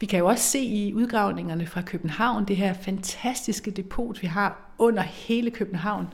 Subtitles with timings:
[0.00, 4.74] Vi kan jo også se i udgravningerne fra København, det her fantastiske depot, vi har
[4.78, 6.06] under hele København,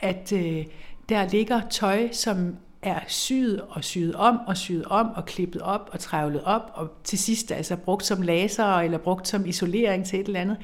[0.00, 0.64] at øh,
[1.08, 5.90] der ligger tøj, som er syet og syet om og syet om og klippet op
[5.92, 10.20] og trævlet op og til sidst altså brugt som laser eller brugt som isolering til
[10.20, 10.56] et eller andet.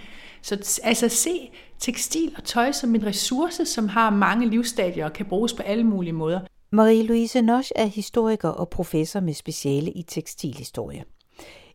[0.43, 5.27] Så altså se tekstil og tøj som en ressource, som har mange livsstadier og kan
[5.27, 6.41] bruges på alle mulige måder.
[6.73, 11.05] Marie-Louise Nosch er historiker og professor med speciale i tekstilhistorie.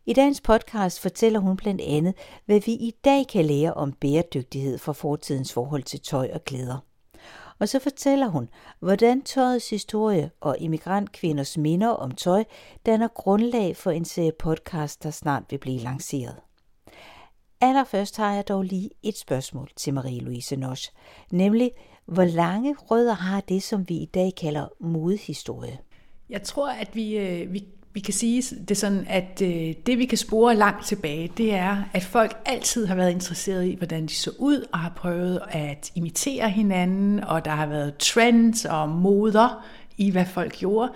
[0.08, 2.14] I dagens podcast fortæller hun blandt andet,
[2.44, 6.78] hvad vi i dag kan lære om bæredygtighed fra fortidens forhold til tøj og klæder.
[7.58, 8.48] Og så fortæller hun,
[8.80, 12.44] hvordan tøjets historie og immigrantkvinders minder om tøj
[12.86, 16.36] danner grundlag for en serie podcast, der snart vil blive lanceret.
[17.60, 20.92] Allerførst har jeg dog lige et spørgsmål til Marie-Louise Nosch,
[21.30, 21.70] nemlig
[22.04, 25.78] hvor lange rødder har det, som vi i dag kalder modehistorie?
[26.28, 30.04] Jeg tror, at vi, øh, vi, vi kan sige det sådan, at øh, det vi
[30.04, 34.14] kan spore langt tilbage, det er, at folk altid har været interesseret i, hvordan de
[34.14, 39.64] så ud, og har prøvet at imitere hinanden, og der har været trends og moder
[39.96, 40.92] i, hvad folk gjorde.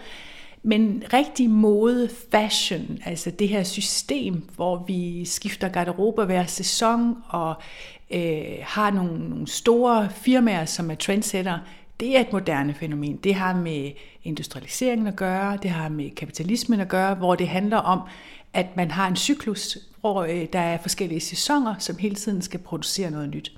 [0.63, 7.55] Men rigtig mode, fashion, altså det her system, hvor vi skifter garderober hver sæson og
[8.11, 11.59] øh, har nogle, nogle store firmaer, som er trendsetter,
[12.01, 13.17] det er et moderne fænomen.
[13.17, 13.91] Det har med
[14.25, 18.01] industrialiseringen at gøre, det har med kapitalismen at gøre, hvor det handler om,
[18.53, 22.61] at man har en cyklus, hvor øh, der er forskellige sæsoner, som hele tiden skal
[22.61, 23.53] producere noget nyt.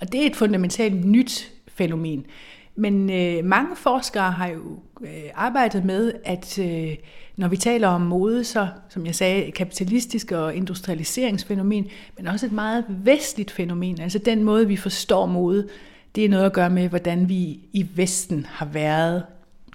[0.00, 2.26] Og det er et fundamentalt nyt fænomen.
[2.74, 6.96] Men øh, mange forskere har jo øh, arbejdet med, at øh,
[7.36, 12.52] når vi taler om mode, så som jeg sagde, kapitalistisk og industrialiseringsfænomen, men også et
[12.52, 14.00] meget vestligt fænomen.
[14.00, 15.68] Altså den måde, vi forstår mode,
[16.14, 19.22] det er noget at gøre med, hvordan vi i Vesten har været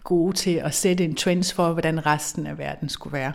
[0.03, 3.33] gode til at sætte en trends for, hvordan resten af verden skulle være.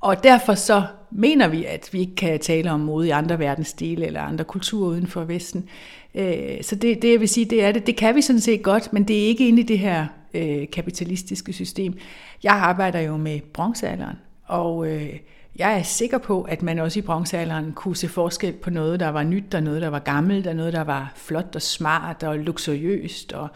[0.00, 4.06] Og derfor så mener vi, at vi ikke kan tale om mode i andre verdensdele
[4.06, 5.68] eller andre kulturer uden for Vesten.
[6.14, 7.86] Øh, så det, det jeg vil sige, det er det.
[7.86, 10.66] Det kan vi sådan set godt, men det er ikke inde i det her øh,
[10.72, 11.98] kapitalistiske system.
[12.42, 15.12] Jeg arbejder jo med bronzealderen, og øh,
[15.58, 19.08] jeg er sikker på, at man også i bronzealderen kunne se forskel på noget, der
[19.08, 22.38] var nyt, og noget, der var gammelt, og noget, der var flot og smart og
[22.38, 23.32] luksuriøst.
[23.32, 23.48] Og,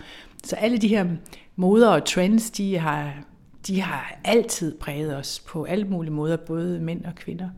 [0.45, 1.07] så alle de her
[1.57, 3.13] moder og trends, de har,
[3.67, 7.49] de har altid præget os på alle mulige måder, både mænd og kvinder.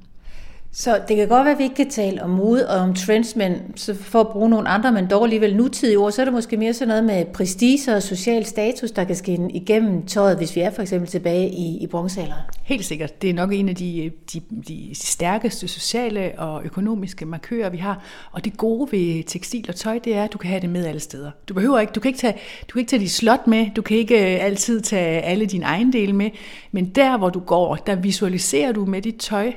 [0.74, 3.36] Så det kan godt være, at vi ikke kan tale om mode og om trends,
[3.36, 6.34] men så for at bruge nogle andre, men dog alligevel nutidige ord, så er det
[6.34, 10.56] måske mere sådan noget med prestige og social status, der kan skinne igennem tøjet, hvis
[10.56, 12.42] vi er for eksempel tilbage i, i bronzealderen.
[12.62, 13.22] Helt sikkert.
[13.22, 18.04] Det er nok en af de, de, de stærkeste sociale og økonomiske markører, vi har.
[18.32, 20.86] Og det gode ved tekstil og tøj, det er, at du kan have det med
[20.86, 21.30] alle steder.
[21.48, 22.34] Du behøver ikke, du kan ikke tage,
[22.68, 25.64] du kan ikke tage dit slot med, du kan ikke øh, altid tage alle dine
[25.64, 26.30] ejendele med,
[26.72, 29.52] men der, hvor du går, der visualiserer du med dit tøj,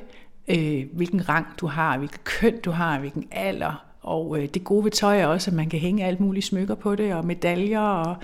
[0.47, 3.85] øh, hvilken rang du har, hvilken køn du har, hvilken alder.
[4.01, 6.75] Og øh, det gode ved tøj er også, at man kan hænge alt muligt smykker
[6.75, 8.15] på det, og medaljer og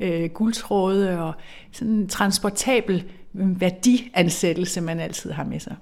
[0.00, 1.34] øh, guldtråde og
[1.72, 5.76] sådan en transportabel mm, værdiansættelse, man altid har med sig.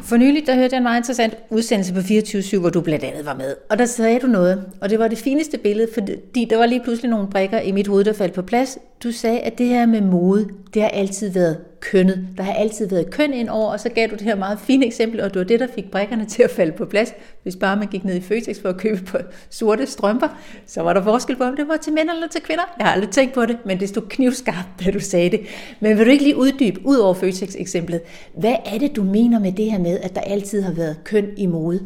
[0.00, 3.26] For nylig, der hørte jeg en meget interessant udsendelse på 24-7, hvor du blandt andet
[3.26, 3.56] var med.
[3.70, 6.82] Og der sagde du noget, og det var det fineste billede, fordi der var lige
[6.82, 8.78] pludselig nogle brikker i mit hoved, der faldt på plads.
[9.02, 12.28] Du sagde, at det her med mode, det har altid været kønnet.
[12.36, 14.86] Der har altid været køn ind over, og så gav du det her meget fine
[14.86, 17.14] eksempel, og det var det, der fik brækkerne til at falde på plads.
[17.42, 19.18] Hvis bare man gik ned i Føtex for at købe på
[19.50, 20.28] sorte strømper,
[20.66, 22.62] så var der forskel på, om det var til mænd eller til kvinder.
[22.78, 25.40] Jeg har aldrig tænkt på det, men det stod knivskarpt, da du sagde det.
[25.80, 28.00] Men vil du ikke lige uddybe, ud over Føtex-eksemplet,
[28.36, 31.26] hvad er det, du mener med det her med, at der altid har været køn
[31.36, 31.80] i mode?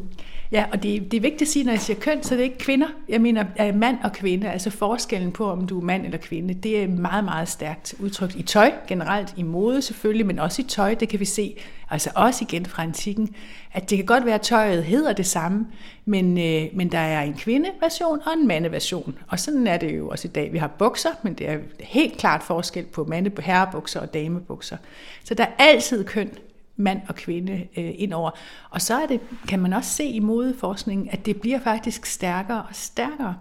[0.52, 2.44] Ja, og det, det er vigtigt at sige, når jeg siger køn, så det er
[2.44, 2.86] ikke kvinder.
[3.08, 6.54] Jeg mener er mand og kvinde, altså forskellen på, om du er mand eller kvinde,
[6.54, 10.64] det er meget, meget stærkt udtrykt i tøj, generelt i mode selvfølgelig, men også i
[10.64, 11.56] tøj, det kan vi se,
[11.90, 13.34] altså også igen fra antikken,
[13.72, 15.66] at det kan godt være, at tøjet hedder det samme,
[16.04, 19.18] men, øh, men der er en kvindeversion og en mandeversion.
[19.28, 20.52] Og sådan er det jo også i dag.
[20.52, 24.76] Vi har bukser, men det er helt klart forskel på mande, herrebukser og damebukser.
[25.24, 26.30] Så der er altid køn
[26.76, 28.30] mand og kvinde øh, indover.
[28.70, 32.62] Og så er det, kan man også se i modeforskningen, at det bliver faktisk stærkere
[32.62, 33.34] og stærkere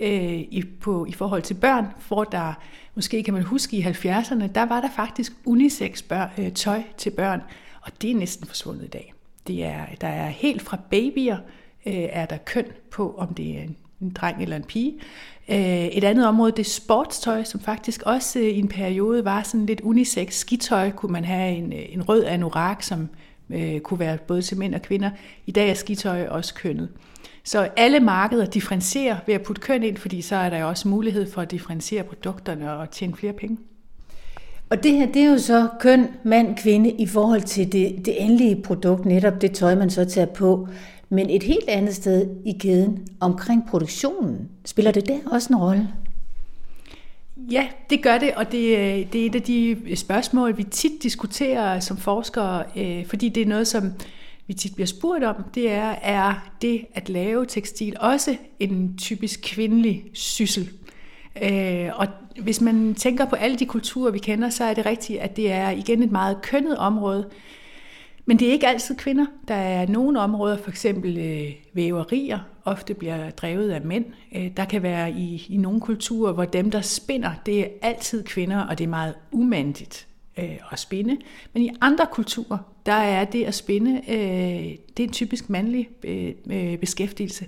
[0.00, 2.54] øh, i, på, i forhold til børn, hvor der,
[2.94, 7.10] måske kan man huske i 70'erne, der var der faktisk unisex bør, øh, tøj til
[7.10, 7.42] børn,
[7.80, 9.14] og det er næsten forsvundet i dag.
[9.46, 11.36] Det er, der er helt fra babyer,
[11.86, 14.94] øh, er der køn på, om det er en, en dreng eller en pige.
[15.48, 19.42] Øh, et andet område, det er sportstøj, som faktisk også øh, i en periode var
[19.42, 20.34] sådan lidt unisex.
[20.34, 23.08] Skitøj kunne man have en, øh, en rød anorak, som
[23.50, 25.10] øh, kunne være både til mænd og kvinder.
[25.46, 26.88] I dag er skitøj også kønnet.
[27.44, 30.88] Så alle markeder differentierer ved at putte køn ind, fordi så er der jo også
[30.88, 33.58] mulighed for at differentiere produkterne og tjene flere penge.
[34.70, 38.22] Og det her, det er jo så køn, mand, kvinde i forhold til det, det
[38.22, 40.68] endelige produkt, netop det tøj, man så tager på.
[41.12, 45.88] Men et helt andet sted i kæden, omkring produktionen, spiller det der også en rolle?
[47.36, 50.62] Ja, det gør det, og det, øh, det er et af de øh, spørgsmål, vi
[50.62, 53.92] tit diskuterer som forskere, øh, fordi det er noget, som
[54.46, 59.40] vi tit bliver spurgt om, det er, er det at lave tekstil også en typisk
[59.42, 60.70] kvindelig syssel?
[61.42, 62.06] Øh, og
[62.42, 65.52] hvis man tænker på alle de kulturer, vi kender, så er det rigtigt, at det
[65.52, 67.28] er igen et meget kønnet område.
[68.24, 69.26] Men det er ikke altid kvinder.
[69.48, 74.04] Der er nogle områder, for eksempel øh, væverier, ofte bliver drevet af mænd.
[74.34, 78.24] Øh, der kan være i, i nogle kulturer, hvor dem, der spinder, det er altid
[78.24, 80.06] kvinder, og det er meget umandigt
[80.38, 81.16] øh, at spinde.
[81.52, 85.88] Men i andre kulturer, der er det at spinde, øh, det er en typisk mandlig
[86.04, 87.46] øh, øh beskæftigelse.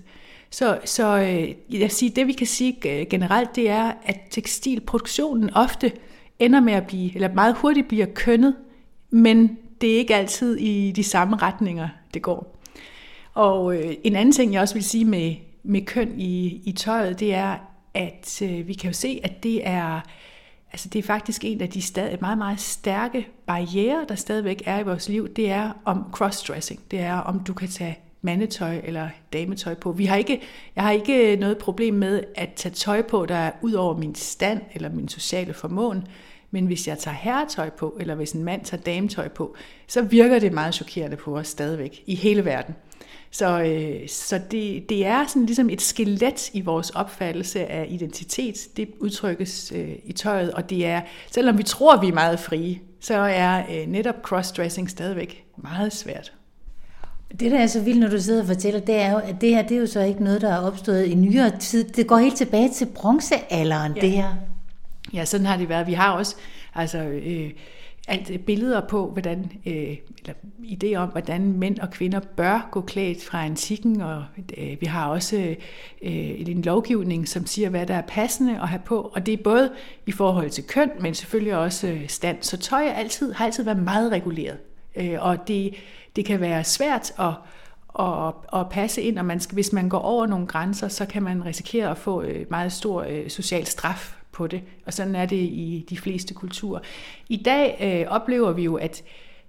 [0.50, 5.50] Så, så øh, jeg siger, det vi kan sige øh, generelt, det er, at tekstilproduktionen
[5.54, 5.92] ofte
[6.38, 8.54] ender med at blive, eller meget hurtigt bliver kønnet,
[9.10, 12.56] men det er ikke altid i de samme retninger, det går.
[13.34, 17.20] Og øh, en anden ting, jeg også vil sige med, med køn i, i tøjet,
[17.20, 17.56] det er,
[17.94, 20.00] at øh, vi kan jo se, at det er,
[20.72, 24.78] altså det er faktisk en af de stadig, meget, meget stærke barriere, der stadigvæk er
[24.78, 26.80] i vores liv, det er om crossdressing.
[26.90, 29.92] Det er, om du kan tage mandetøj eller dametøj på.
[29.92, 30.40] Vi har ikke,
[30.76, 34.14] jeg har ikke noget problem med at tage tøj på, der er ud over min
[34.14, 36.06] stand eller min sociale formåen.
[36.54, 39.56] Men hvis jeg tager herretøj på, eller hvis en mand tager dametøj på,
[39.86, 42.74] så virker det meget chokerende på os stadigvæk i hele verden.
[43.30, 48.54] Så, øh, så det, det er sådan ligesom et skelet i vores opfattelse af identitet.
[48.76, 52.78] Det udtrykkes øh, i tøjet, og det er, selvom vi tror, vi er meget frie,
[53.00, 56.32] så er øh, netop crossdressing stadigvæk meget svært.
[57.40, 59.48] Det, der er så vildt, når du sidder og fortæller, det er jo, at det
[59.48, 61.84] her det er jo så ikke noget, der er opstået i nyere tid.
[61.84, 64.00] Det går helt tilbage til bronzealderen, ja.
[64.00, 64.53] det her.
[65.12, 65.86] Ja, sådan har det været.
[65.86, 66.36] Vi har også
[66.74, 67.50] altså, øh,
[68.08, 73.24] alt billeder på, hvordan, øh, eller idéer om, hvordan mænd og kvinder bør gå klædt
[73.24, 74.24] fra antikken, og
[74.58, 75.36] øh, vi har også
[76.02, 79.42] øh, en lovgivning, som siger, hvad der er passende at have på, og det er
[79.42, 79.72] både
[80.06, 82.36] i forhold til køn, men selvfølgelig også øh, stand.
[82.40, 84.58] Så tøj er altid, har altid været meget reguleret,
[84.96, 85.74] øh, og det,
[86.16, 87.32] det kan være svært at
[87.98, 91.22] at, at passe ind, og man skal, hvis man går over nogle grænser, så kan
[91.22, 94.62] man risikere at få øh, meget stor øh, social straf på det.
[94.86, 96.80] Og sådan er det i de fleste kulturer.
[97.28, 99.02] I dag øh, oplever vi jo, at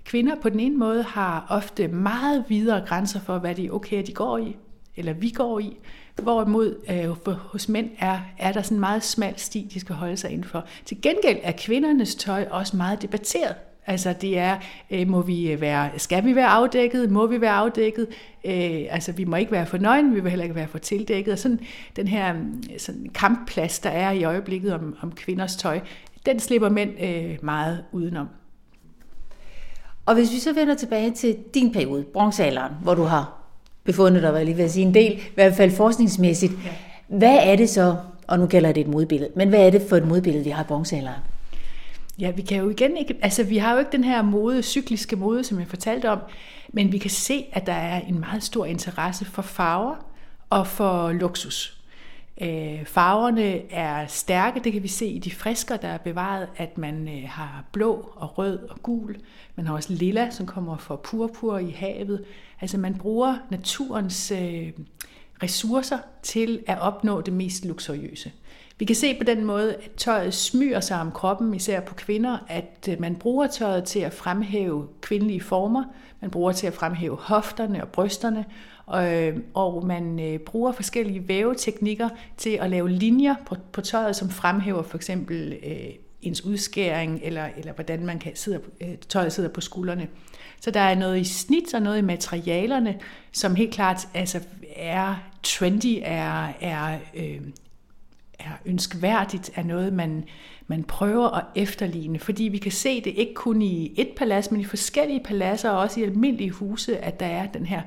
[0.03, 3.97] kvinder på den ene måde har ofte meget videre grænser for, hvad det er okay,
[3.97, 4.55] at de går i,
[4.95, 5.77] eller vi går i.
[6.21, 10.17] Hvorimod øh, hos mænd er, er der sådan en meget smal sti, de skal holde
[10.17, 10.65] sig indenfor.
[10.85, 13.55] Til gengæld er kvindernes tøj også meget debatteret.
[13.87, 14.57] Altså det er,
[14.91, 18.07] øh, må vi være, skal vi være afdækket, må vi være afdækket,
[18.45, 21.31] øh, altså vi må ikke være for nøgen, vi vil heller ikke være for tildækket,
[21.31, 21.59] og sådan
[21.95, 22.35] den her
[22.77, 25.79] sådan kampplads, der er i øjeblikket om, om kvinders tøj,
[26.25, 28.27] den slipper mænd øh, meget udenom.
[30.05, 33.33] Og hvis vi så vender tilbage til din periode, bronzealderen, hvor du har
[33.83, 36.69] befundet dig, hvad lige vil sige, en del, i hvert fald forskningsmæssigt, ja.
[37.07, 37.95] hvad er det så,
[38.27, 40.63] og nu gælder det et modbillede, men hvad er det for et modbillede, vi har
[40.63, 41.21] i bronzealderen?
[42.19, 45.15] Ja, vi kan jo igen ikke, altså vi har jo ikke den her mode, cykliske
[45.15, 46.19] mode, som jeg fortalte om,
[46.73, 49.95] men vi kan se, at der er en meget stor interesse for farver
[50.49, 51.75] og for luksus.
[52.41, 56.77] Øh, farverne er stærke, det kan vi se i de frisker, der er bevaret, at
[56.77, 59.15] man øh, har blå og rød og gul.
[59.55, 62.23] Man har også lilla, som kommer fra purpur i havet.
[62.61, 64.71] Altså man bruger naturens øh,
[65.43, 68.31] ressourcer til at opnå det mest luksuriøse.
[68.77, 72.37] Vi kan se på den måde, at tøjet smyger sig om kroppen, især på kvinder,
[72.47, 75.83] at øh, man bruger tøjet til at fremhæve kvindelige former,
[76.21, 78.45] man bruger til at fremhæve hofterne og brysterne,
[78.85, 84.15] og, øh, og man øh, bruger forskellige væveteknikker til at lave linjer på, på tøjet,
[84.15, 85.89] som fremhæver for eksempel øh,
[86.21, 90.07] ens udskæring, eller, eller hvordan man kan sidde, øh, tøjet sidder på skuldrene.
[90.61, 92.99] Så der er noget i snit og noget i materialerne,
[93.31, 94.39] som helt klart altså,
[94.75, 97.41] er trendy, er, er øh,
[98.39, 100.23] er ønskværdigt, er noget, man,
[100.67, 102.19] man prøver at efterligne.
[102.19, 105.79] Fordi vi kan se det ikke kun i et palads, men i forskellige paladser og
[105.79, 107.81] også i almindelige huse, at der er den her,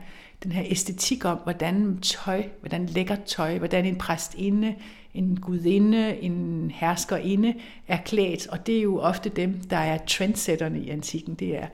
[0.44, 4.74] den her æstetik om, hvordan tøj, hvordan lækker tøj, hvordan en præstinde,
[5.14, 7.54] en gudinde, en herskerinde
[7.88, 8.46] er klædt.
[8.46, 11.34] Og det er jo ofte dem, der er trendsætterne i antikken.
[11.34, 11.66] Det er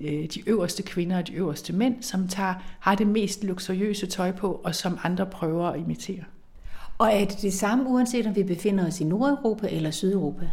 [0.00, 4.32] øh, de øverste kvinder og de øverste mænd, som tager, har det mest luksuriøse tøj
[4.32, 6.24] på, og som andre prøver at imitere.
[7.00, 10.50] Og er det det samme, uanset om vi befinder os i Nordeuropa eller Sydeuropa?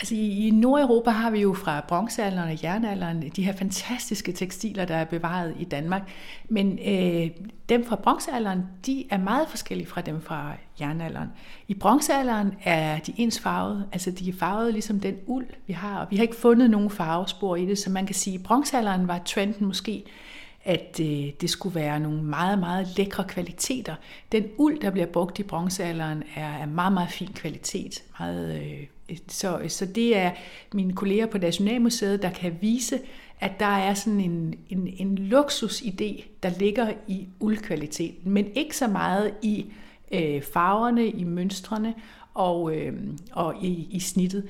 [0.00, 4.84] Altså i, i Nordeuropa har vi jo fra bronzealderen og jernalderen de her fantastiske tekstiler,
[4.84, 6.02] der er bevaret i Danmark.
[6.48, 7.30] Men øh,
[7.68, 11.28] dem fra bronzealderen, de er meget forskellige fra dem fra jernalderen.
[11.68, 16.06] I bronzealderen er de ensfarvede, altså de er farvet ligesom den uld, vi har, og
[16.10, 19.08] vi har ikke fundet nogen farvespor i det, så man kan sige, at i bronzealderen
[19.08, 20.04] var trenden måske
[20.64, 23.94] at øh, det skulle være nogle meget, meget lækre kvaliteter.
[24.32, 28.02] Den uld, der bliver brugt i bronzealderen, er af meget, meget fin kvalitet.
[28.18, 30.30] Meget, øh, så, så det er
[30.72, 32.98] mine kolleger på Nationalmuseet, der kan vise,
[33.40, 38.88] at der er sådan en, en, en luksusidé, der ligger i uldkvaliteten, men ikke så
[38.88, 39.66] meget i
[40.12, 41.94] øh, farverne, i mønstrene
[42.34, 42.92] og, øh,
[43.32, 44.48] og i, i snittet.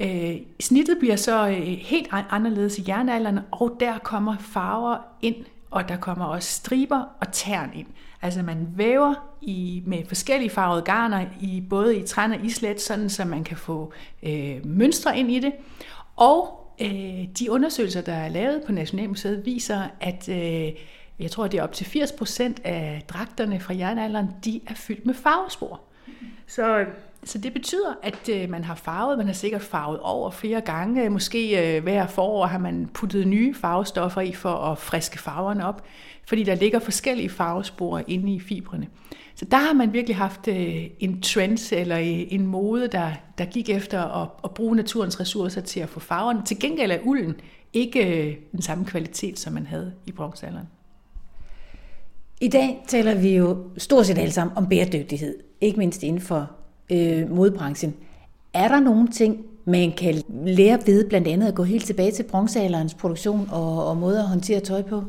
[0.00, 5.36] Øh, snittet bliver så øh, helt anderledes i jernalderen, og der kommer farver ind,
[5.70, 7.86] og der kommer også striber og tern ind.
[8.22, 13.10] Altså man væver i, med forskellige farvede garner, i både i træn og islet, sådan
[13.10, 15.52] så man kan få øh, mønstre ind i det.
[16.16, 20.72] Og øh, de undersøgelser, der er lavet på Nationalmuseet, viser, at øh,
[21.18, 25.14] jeg tror, det er op til 80% af dragterne fra jernalderen, de er fyldt med
[25.14, 25.80] farvespor.
[26.46, 26.86] Så øh,
[27.24, 31.10] så det betyder, at øh, man har farvet, man har sikkert farvet over flere gange.
[31.10, 35.84] Måske øh, hver forår har man puttet nye farvestoffer i for at friske farverne op,
[36.26, 38.88] fordi der ligger forskellige farvespor inde i fibrene.
[39.34, 43.44] Så der har man virkelig haft øh, en trend eller øh, en mode, der, der
[43.44, 46.42] gik efter at, at bruge naturens ressourcer til at få farverne.
[46.44, 47.34] Til gengæld er ulden
[47.72, 50.66] ikke øh, den samme kvalitet, som man havde i bronzealderen.
[52.40, 56.50] I dag taler vi jo stort set alle sammen om bæredygtighed, ikke mindst inden for
[56.92, 57.94] øh, modbranchen.
[58.52, 62.22] Er der nogle ting, man kan lære ved blandt andet at gå helt tilbage til
[62.22, 65.04] bronzealderens produktion og, og måde at håndtere tøj på?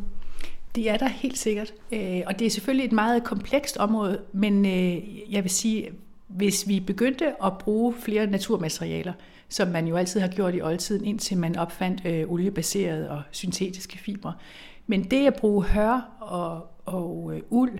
[0.75, 1.73] Det er der helt sikkert.
[1.91, 5.89] Øh, og det er selvfølgelig et meget komplekst område, men øh, jeg vil sige,
[6.27, 9.13] hvis vi begyndte at bruge flere naturmaterialer,
[9.49, 13.97] som man jo altid har gjort i oldtiden, indtil man opfandt øh, oliebaserede og syntetiske
[13.97, 14.33] fibre.
[14.87, 17.71] Men det at bruge hør og, og øh, uld,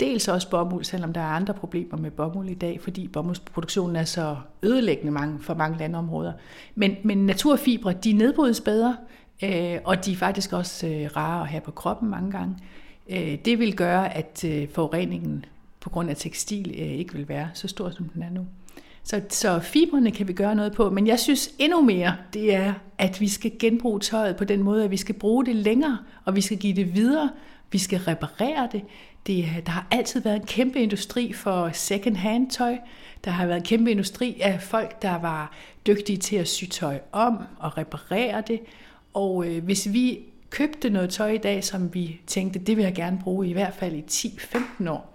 [0.00, 4.04] Dels også bomuld, selvom der er andre problemer med bomuld i dag, fordi bomuldsproduktionen er
[4.04, 6.32] så ødelæggende mange, for mange landområder.
[6.74, 8.96] Men, men naturfibre, de nedbrydes bedre,
[9.42, 12.56] øh, og de er faktisk også øh, rare at have på kroppen mange gange.
[13.08, 15.44] Øh, det vil gøre, at øh, forureningen
[15.80, 18.46] på grund af tekstil øh, ikke vil være så stor, som den er nu.
[19.02, 22.74] Så, så fibrene kan vi gøre noget på, men jeg synes endnu mere, det er,
[22.98, 26.36] at vi skal genbruge tøjet på den måde, at vi skal bruge det længere, og
[26.36, 27.30] vi skal give det videre,
[27.70, 28.82] vi skal reparere det.
[29.26, 29.44] det.
[29.44, 32.78] Øh, der har altid været en kæmpe industri for second-hand tøj.
[33.24, 35.52] Der har været en kæmpe industri af folk, der var
[35.86, 38.60] dygtige til at sy tøj om og reparere det.
[39.14, 40.20] Og øh, hvis vi
[40.50, 43.74] købte noget tøj i dag, som vi tænkte, det vil jeg gerne bruge i hvert
[43.74, 45.14] fald i 10-15 år,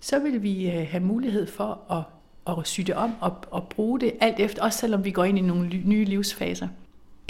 [0.00, 4.00] så vil vi øh, have mulighed for at, at sy det om og, og bruge
[4.00, 6.68] det alt efter, også selvom vi går ind i nogle nye livsfaser.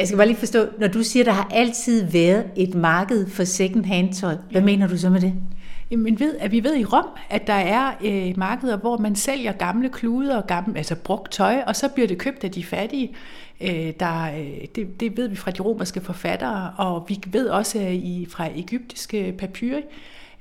[0.03, 3.45] Jeg skal bare lige forstå, når du siger, der har altid været et marked for
[3.45, 4.65] second hand tøj, hvad ja.
[4.65, 5.35] mener du så med det?
[5.91, 9.53] Jamen ved, at vi ved i Rom, at der er øh, markeder, hvor man sælger
[9.53, 13.15] gamle kluder og gamle, altså brugt tøj, og så bliver det købt af de fattige.
[13.61, 17.79] Øh, der, øh, det, det ved vi fra de romerske forfattere, og vi ved også
[17.79, 19.83] i, fra egyptiske papyri,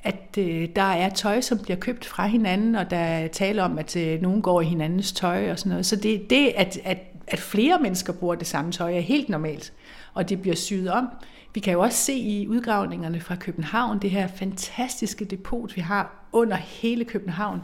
[0.04, 3.78] at øh, der er tøj, som bliver købt fra hinanden, og der er tale om,
[3.78, 5.86] at øh, nogen går i hinandens tøj og sådan noget.
[5.86, 6.98] Så det, det at, at
[7.32, 9.74] at flere mennesker bruger det samme tøj, er helt normalt,
[10.14, 11.08] og det bliver syet om.
[11.54, 16.28] Vi kan jo også se i udgravningerne fra København, det her fantastiske depot, vi har
[16.32, 17.62] under hele København,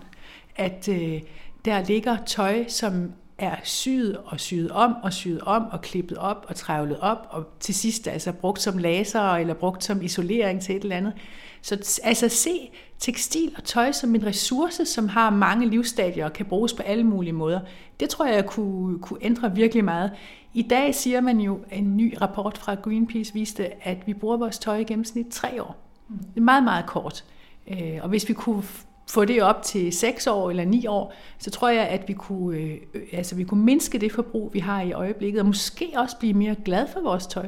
[0.55, 1.21] at øh,
[1.65, 6.45] der ligger tøj, som er syet og syet om og syet om og klippet op
[6.49, 10.75] og trævlet op og til sidst altså brugt som laser eller brugt som isolering til
[10.75, 11.13] et eller andet.
[11.61, 16.45] Så altså se tekstil og tøj som en ressource, som har mange livsstadier og kan
[16.45, 17.59] bruges på alle mulige måder.
[17.99, 20.11] Det tror jeg kunne, kunne ændre virkelig meget.
[20.53, 24.59] I dag siger man jo, en ny rapport fra Greenpeace viste, at vi bruger vores
[24.59, 25.75] tøj i gennemsnit tre år.
[26.09, 27.25] Det er meget, meget kort.
[27.67, 28.63] Øh, og hvis vi kunne
[29.09, 32.57] få det op til 6 år eller 9 år, så tror jeg, at vi kunne,
[32.57, 32.77] øh,
[33.13, 36.55] altså vi kunne mindske det forbrug, vi har i øjeblikket, og måske også blive mere
[36.65, 37.45] glad for vores tøj.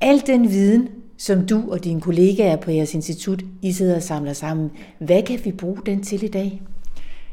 [0.00, 4.32] Al den viden, som du og dine kollegaer på jeres institut, I sidder og samler
[4.32, 6.62] sammen, hvad kan vi bruge den til i dag?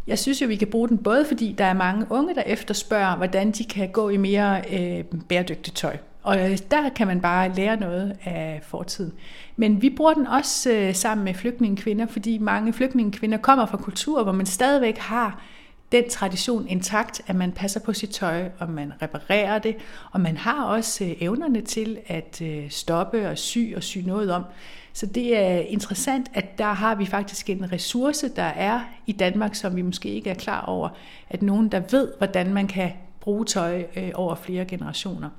[0.08, 3.18] Jeg synes jo, vi kan bruge den både fordi der er mange unge, der efterspørger,
[3.18, 5.98] hvordan de kan gå i mere øh, bæredygtigt tøj.
[6.24, 9.13] Og øh, der kan man bare lære noget af fortiden.
[9.56, 14.24] Men vi bruger den også øh, sammen med flygtningekvinder, fordi mange flygtningekvinder kommer fra kulturer,
[14.24, 15.42] hvor man stadigvæk har
[15.92, 19.75] den tradition intakt, at man passer på sit tøj, og man reparerer det,
[20.12, 24.32] og man har også øh, evnerne til at øh, stoppe og sy og sy noget
[24.32, 24.44] om.
[24.94, 29.56] Så det er interessant, at der har vi faktisk en ressource, der er i Danmark,
[29.56, 30.90] som vi måske ikke er klar over,
[31.30, 35.30] at nogen, der ved, hvordan man kan bruge tøj øh, over flere generationer.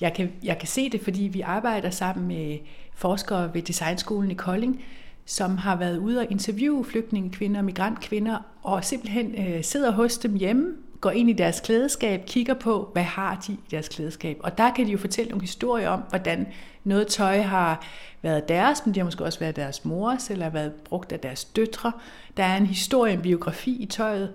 [0.00, 2.58] Jeg kan, jeg kan se det, fordi vi arbejder sammen med
[2.94, 4.84] forskere ved Designskolen i Kolding,
[5.24, 10.34] som har været ude og interviewe flygtningekvinder og migrantkvinder, og simpelthen øh, sidder hos dem
[10.34, 14.36] hjemme, går ind i deres klædeskab, kigger på, hvad har de i deres klædeskab.
[14.40, 16.46] Og der kan de jo fortælle nogle historier om, hvordan
[16.84, 17.84] noget tøj har
[18.22, 21.44] været deres, men det har måske også været deres mors, eller været brugt af deres
[21.44, 21.92] døtre.
[22.36, 24.32] Der er en historie, en biografi i tøjet.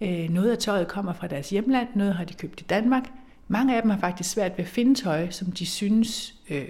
[0.00, 3.04] Øh, noget af tøjet kommer fra deres hjemland, noget har de købt i Danmark.
[3.48, 6.68] Mange af dem har faktisk svært ved at finde tøj, som de synes øh,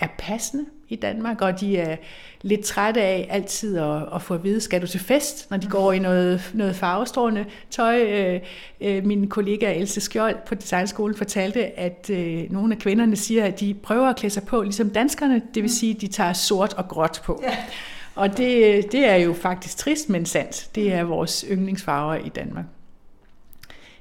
[0.00, 1.96] er passende i Danmark, og de er
[2.42, 5.66] lidt trætte af altid at, at få at vide, skal du til fest, når de
[5.66, 8.02] går i noget, noget farvestrålende tøj.
[8.02, 8.40] Øh,
[8.80, 13.60] øh, min kollega Else Skjold på Designskolen fortalte, at øh, nogle af kvinderne siger, at
[13.60, 16.74] de prøver at klæde sig på ligesom danskerne, det vil sige, at de tager sort
[16.74, 17.40] og gråt på.
[17.42, 17.56] Ja.
[18.14, 20.68] Og det, det er jo faktisk trist, men sandt.
[20.74, 22.64] Det er vores yndlingsfarver i Danmark.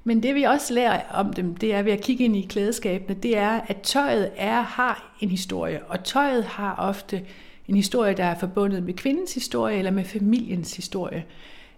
[0.07, 3.19] Men det vi også lærer om dem, det er ved at kigge ind i klædeskabene,
[3.19, 7.25] det er, at tøjet er, har en historie, og tøjet har ofte
[7.67, 11.25] en historie, der er forbundet med kvindens historie eller med familiens historie.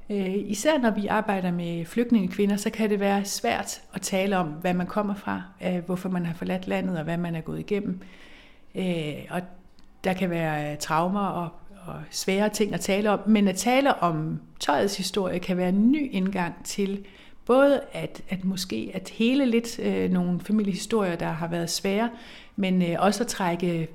[0.10, 4.48] Øh, især når vi arbejder med flygtningekvinder, så kan det være svært at tale om,
[4.48, 7.60] hvad man kommer fra, øh, hvorfor man har forladt landet og hvad man er gået
[7.60, 8.02] igennem.
[8.76, 9.42] Øh, og
[10.04, 11.50] der kan være traumer og,
[11.86, 15.92] og svære ting at tale om, men at tale om tøjets historie kan være en
[15.92, 17.06] ny indgang til
[17.50, 22.10] Både at, at måske at hele lidt øh, nogle familiehistorier, der har været svære,
[22.56, 23.88] men øh, også at trække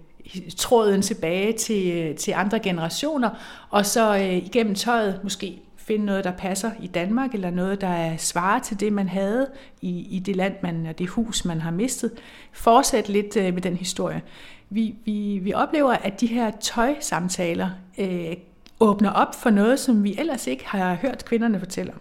[0.57, 3.31] tråden tilbage til, øh, til andre generationer,
[3.71, 7.89] og så øh, igennem tøjet måske finde noget, der passer i Danmark, eller noget, der
[7.89, 11.61] er svaret til det, man havde i, i det land, man, og det hus, man
[11.61, 12.13] har mistet.
[12.53, 14.23] Fortsæt lidt øh, med den historie.
[14.71, 18.37] Vi, vi, vi oplever, at de her tøjsamtaler øh,
[18.81, 22.01] åbner op for noget, som vi ellers ikke har hørt kvinderne fortælle om.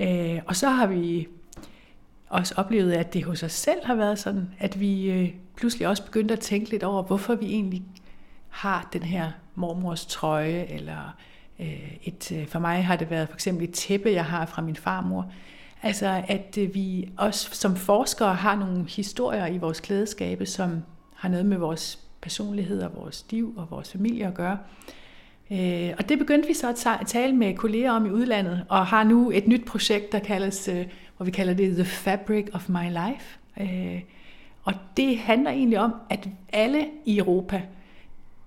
[0.00, 1.28] Øh, og så har vi
[2.28, 6.04] også oplevet, at det hos os selv har været sådan, at vi øh, pludselig også
[6.04, 7.82] begyndte at tænke lidt over, hvorfor vi egentlig
[8.48, 11.16] har den her mormors trøje, eller
[11.60, 14.62] øh, et, øh, for mig har det været for eksempel et tæppe, jeg har fra
[14.62, 15.32] min farmor.
[15.82, 20.82] Altså at øh, vi også som forskere har nogle historier i vores klædeskabe, som
[21.14, 24.58] har noget med vores personlighed og vores liv og vores familie at gøre.
[24.88, 25.05] Øh,
[25.50, 29.04] Øh, og det begyndte vi så at tale med kolleger om i udlandet, og har
[29.04, 32.88] nu et nyt projekt, der kaldes, øh, hvor vi kalder det The Fabric of My
[32.88, 33.38] Life.
[33.60, 34.00] Øh,
[34.64, 37.62] og det handler egentlig om, at alle i Europa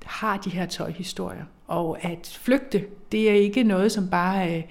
[0.05, 4.63] har de her tøjhistorier, og at flygte, det er ikke noget, som bare øh,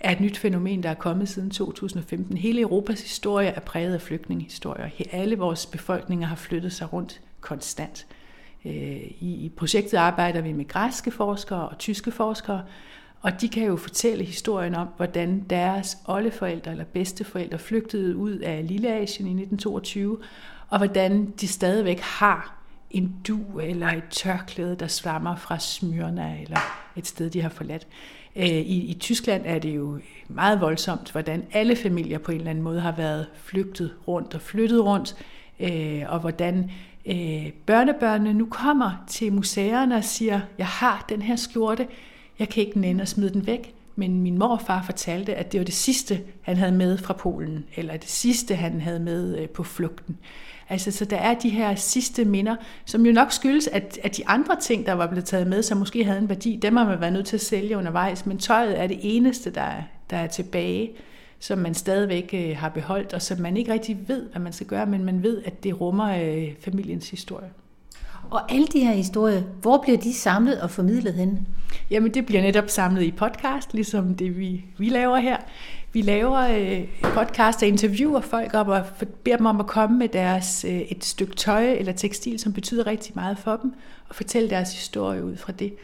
[0.00, 2.36] er et nyt fænomen, der er kommet siden 2015.
[2.36, 4.88] Hele Europas historie er præget af flygtningehistorier.
[5.12, 8.06] Alle vores befolkninger har flyttet sig rundt konstant.
[8.10, 8.21] Øh,
[8.64, 12.62] Øh, I projektet arbejder vi med græske forskere og tyske forskere,
[13.20, 18.68] og de kan jo fortælle historien om, hvordan deres oldeforældre eller bedsteforældre flygtede ud af
[18.68, 20.18] Lilleasien i 1922,
[20.68, 26.58] og hvordan de stadigvæk har en du eller et tørklæde, der svammer fra Smyrna eller
[26.96, 27.86] et sted, de har forladt.
[28.36, 29.98] Øh, I, I Tyskland er det jo
[30.28, 34.40] meget voldsomt, hvordan alle familier på en eller anden måde har været flygtet rundt og
[34.40, 35.16] flyttet rundt,
[35.60, 36.70] øh, og hvordan
[37.06, 41.86] øh, børnebørnene nu kommer til museerne og siger, jeg har den her skjorte,
[42.38, 45.64] jeg kan ikke nænde at smide den væk, men min morfar fortalte, at det var
[45.64, 49.62] det sidste, han havde med fra Polen, eller det sidste, han havde med øh, på
[49.62, 50.18] flugten.
[50.68, 54.28] Altså, så der er de her sidste minder, som jo nok skyldes, at, at de
[54.28, 57.00] andre ting, der var blevet taget med, som måske havde en værdi, dem har man
[57.00, 59.72] været nødt til at sælge undervejs, men tøjet er det eneste, der,
[60.10, 60.90] der er tilbage
[61.42, 64.66] som man stadigvæk øh, har beholdt, og som man ikke rigtig ved, hvad man skal
[64.66, 67.50] gøre, men man ved, at det rummer øh, familiens historie.
[68.30, 71.46] Og alle de her historier, hvor bliver de samlet og formidlet hen?
[71.90, 75.36] Jamen det bliver netop samlet i podcast, ligesom det vi, vi laver her.
[75.92, 78.84] Vi laver øh, podcast og interviewer folk op og
[79.24, 82.86] beder dem om at komme med deres øh, et stykke tøj eller tekstil, som betyder
[82.86, 83.74] rigtig meget for dem,
[84.08, 85.74] og fortælle deres historie ud fra det.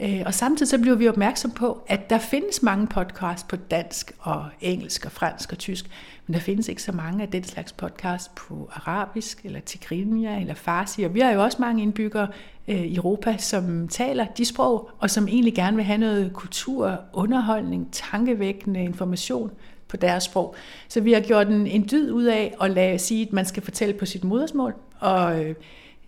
[0.00, 4.12] Øh, og samtidig så bliver vi opmærksom på, at der findes mange podcasts på dansk
[4.18, 5.86] og engelsk og fransk og tysk,
[6.26, 10.54] men der findes ikke så mange af den slags podcasts på arabisk eller tigrinja eller
[10.54, 11.02] farsi.
[11.02, 12.28] Og vi har jo også mange indbyggere
[12.68, 16.98] øh, i Europa, som taler de sprog, og som egentlig gerne vil have noget kultur,
[17.12, 19.50] underholdning, tankevækkende information
[19.88, 20.54] på deres sprog.
[20.88, 23.62] Så vi har gjort en, en dyd ud af at lade, sige, at man skal
[23.62, 25.54] fortælle på sit modersmål, og øh,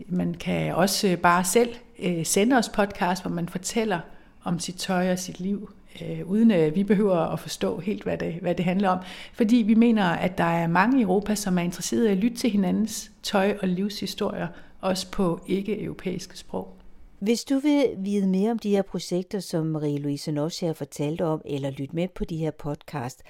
[0.07, 4.01] man kan også bare selv øh, sende os podcast, hvor man fortæller
[4.45, 5.71] om sit tøj og sit liv,
[6.03, 8.99] øh, uden at vi behøver at forstå helt, hvad det, hvad det handler om.
[9.33, 12.37] Fordi vi mener, at der er mange i Europa, som er interesserede i at lytte
[12.37, 14.49] til hinandens tøj- og livshistorier,
[14.81, 16.75] også på ikke-europæiske sprog.
[17.19, 21.43] Hvis du vil vide mere om de her projekter, som Marie-Louise Nosch har fortalt om,
[21.45, 23.23] eller lytte med på de her podcast,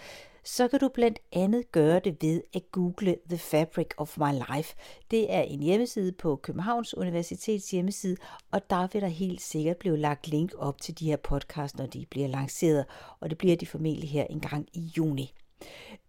[0.44, 4.76] så kan du blandt andet gøre det ved at google The Fabric of My Life.
[5.10, 8.16] Det er en hjemmeside på Københavns Universitets hjemmeside,
[8.50, 11.86] og der vil der helt sikkert blive lagt link op til de her podcasts, når
[11.86, 12.84] de bliver lanceret,
[13.20, 15.34] og det bliver de formentlig her en gang i juni.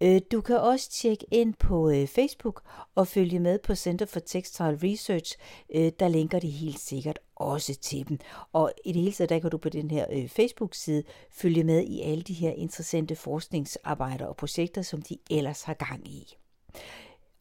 [0.01, 2.61] Øh, du kan også tjekke ind på øh, Facebook
[2.95, 5.37] og følge med på Center for Textile Research.
[5.75, 8.19] Øh, der linker de helt sikkert også til dem.
[8.53, 12.01] Og i det hele taget, der kan du på den her Facebook-side følge med i
[12.01, 16.37] alle de her interessante forskningsarbejder og projekter, som de ellers har gang i.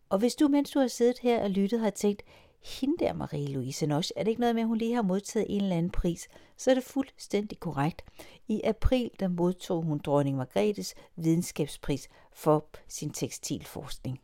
[0.08, 2.22] Og hvis du, mens du har siddet her og lyttet, har tænkt,
[2.62, 5.62] hende der Marie-Louise Nosch, er det ikke noget med, at hun lige har modtaget en
[5.62, 8.02] eller anden pris, så er det fuldstændig korrekt.
[8.48, 14.20] I april der modtog hun dronning Margrethes videnskabspris for sin tekstilforskning.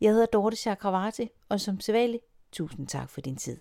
[0.00, 3.58] Jeg hedder Dorte Chakravarti, og som sædvanligt, tusind tak for din tid.